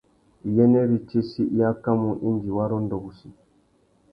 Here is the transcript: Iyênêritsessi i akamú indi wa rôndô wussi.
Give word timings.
Iyênêritsessi 0.47 1.43
i 1.57 1.61
akamú 1.71 2.11
indi 2.27 2.49
wa 2.57 2.65
rôndô 2.71 2.97
wussi. 3.03 3.27